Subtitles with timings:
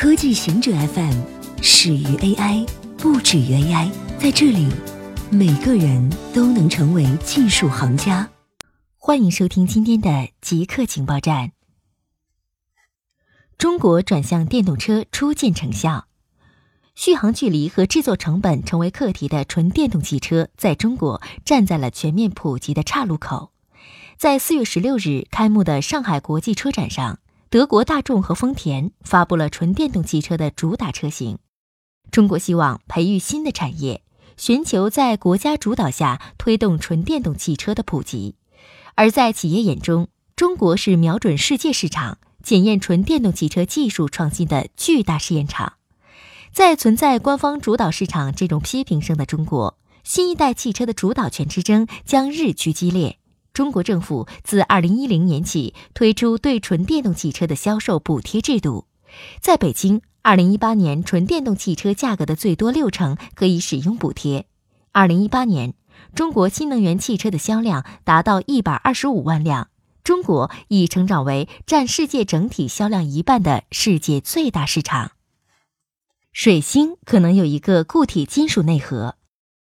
[0.00, 1.12] 科技行者 FM
[1.60, 2.66] 始于 AI，
[2.96, 3.90] 不止于 AI。
[4.18, 4.66] 在这里，
[5.30, 8.30] 每个人都能成为技术行家。
[8.96, 11.52] 欢迎收听今天的极客情报站。
[13.58, 16.06] 中国转向电动车初见成效，
[16.94, 23.52] 续航距离和制作成本成为课题的纯电动汽车，在中国站在了全面普及的岔路口。
[24.16, 27.18] 在四月十六日开幕的上海国际车展上。
[27.50, 31.40] 德国大众和丰田发布了纯电动汽车的主打车型。
[32.12, 34.04] 中国希望培育新的产业，
[34.36, 38.36] 寻求在国家主导下推动纯电动汽车的普及。
[38.94, 45.72] 而在企业眼中，中国是瞄准世界市场、检验纯电动汽车技术创新的巨大试验场。
[46.52, 53.18] 在存在官方主导市场这种批评声的中国，新一代汽车的主导权之争将日趋激烈。
[53.60, 58.86] 中国政府自二零一零年起推出对纯电动汽车的销售补贴制度，
[59.42, 64.46] 在北京，二零一八年纯电动汽车价格的最多六成可以使用补贴。
[64.92, 65.74] 二零一八年，
[66.14, 69.68] 中国新能源汽车的销量达到一百二十五万辆，
[70.02, 75.12] 中国已成长为占世界整体销量一半的世界最大市场。
[76.32, 79.16] 水星可能有一个固体金属内核，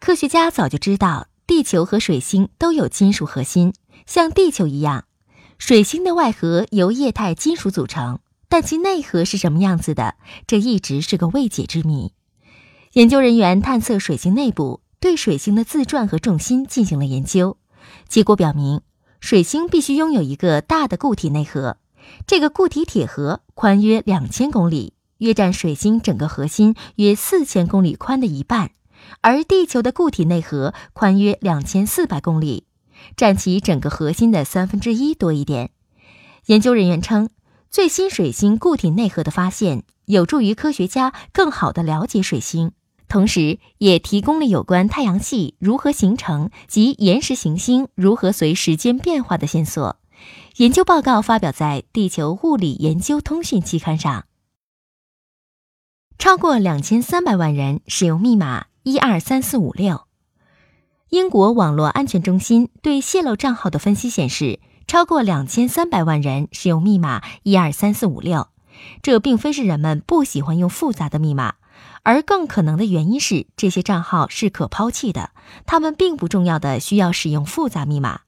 [0.00, 1.26] 科学家早就知道。
[1.46, 3.72] 地球和水星都有金属核心，
[4.04, 5.04] 像地球一样。
[5.58, 12.12] 水星的外核由液态金属组成，但其内核是什么样子的，这一直是个未解之谜。
[12.94, 17.56] 研究人员探测水星内部，对水星的自转和重心进行了研究。
[18.08, 18.80] 结果表明，
[19.20, 21.76] 水星必须拥有一个大的固体内核，
[22.26, 28.72] 这个固体铁核宽约两千公里，约占水星整个核心约四千公里宽的一半。
[29.20, 32.64] 而地球的固体内核宽约两千四百公里，
[33.16, 35.70] 占其整个核心的三分之一多一点。
[36.46, 37.30] 研究人员称，
[37.70, 42.72] 最新水星固体内核的发现有助于科学家更好地了解水星，
[43.08, 49.96] 同时也提供了有关太阳系如何形成及岩石行星如何随时间变化的线索。
[50.56, 54.24] 研究报告发表在《地球物理研究通讯》期刊上。
[56.18, 58.66] 超过两千三百万人使用密码。
[58.88, 60.06] 一二三四五六，
[61.08, 68.46] 英国网络安全中心对泄露账号的分析显示，超过两千三百万人使用密码一二三四五六。
[69.02, 71.56] 这并非是人们不喜欢用复杂的密码，
[72.04, 75.30] 而更可能的原因是这些账号是可抛弃的，
[75.66, 78.20] 他们并不重要的需要使用复杂密码。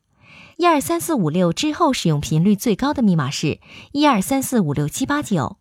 [0.56, 3.60] 一二三四五六之后使用频率最高的密码是
[3.92, 5.56] 一二三四五六七八九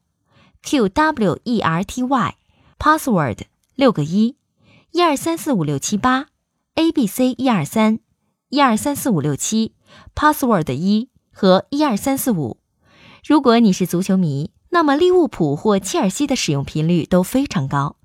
[0.64, 3.41] ，Q W E R T Y，password
[3.75, 4.38] 六个一。
[4.91, 6.27] 一二三四五六七八
[6.75, 7.99] ，A B C 一二三，
[8.49, 9.75] 一二三四五六七
[10.15, 12.57] ，password 一和一二三四五。
[13.25, 17.97] 如果你是足球迷，那么利物浦或切尔西的使用频率都非常高。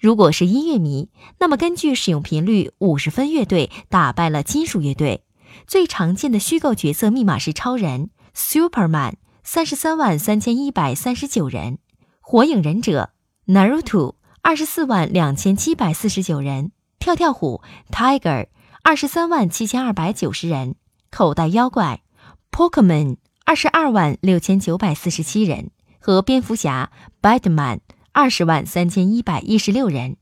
[0.00, 5.24] 如果是音乐迷，那么根据使用频率，五十分乐队打败了金属乐队。
[5.66, 9.14] 最常见的虚构角色密码是超人 Superman，
[9.44, 11.78] 三十三万三千一百三十九人。
[12.20, 13.10] 火影忍者
[13.46, 14.14] Naruto。
[14.42, 18.48] 二十四万两千七百四十九人，跳跳虎 Tiger
[18.82, 20.76] 二十三万七千二百九十人，
[21.10, 22.02] 口袋妖怪
[22.50, 25.70] Pokemon 二十二万六千九百四十七人
[26.00, 26.90] 和蝙蝠侠
[27.20, 27.80] Batman
[28.12, 30.16] 二十万三千一百一十六人。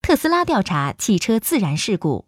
[0.00, 2.26] 特斯拉调查汽车自燃事故，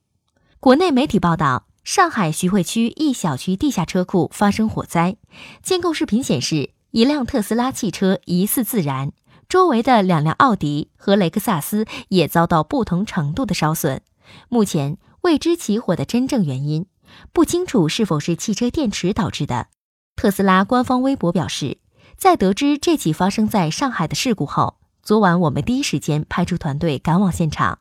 [0.58, 5.16] 国内媒体报道，上海徐汇区一小区地下车库发生火灾，
[5.62, 9.12] 监控视频显示，一辆特斯拉汽车疑似自燃。
[9.49, 14.03] 周围的两辆奥迪和雷克萨斯也遭到不同程度的烧损，
[14.49, 16.87] 目前未知起火的真正原因，
[17.33, 19.69] 不清楚是否是汽车电池导致的。
[20.17, 21.79] 特斯拉官方微博表示，
[22.17, 27.78] 在得知这起发生在上海的事故后，昨晚我们第一时间派出团队赶往现场，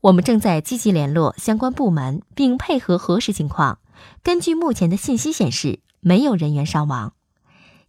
[0.00, 3.78] 我们正在积极联络相关部门并配合核实情况。
[4.22, 7.12] 根据目前的信息显示，没有人员伤亡。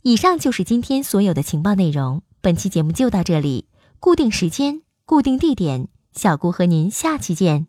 [0.04, 2.22] 以上就是今天所有的情报内容。
[2.46, 3.66] 本期节目就到这里，
[4.00, 7.66] 固定时间，固定地点，小顾和您下期见。